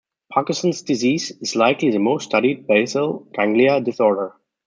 [0.33, 4.33] Parkinson's Disease is likely the most studied basal ganglia disorder.